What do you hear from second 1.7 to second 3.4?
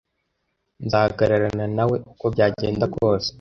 nawe uko byagenda kose.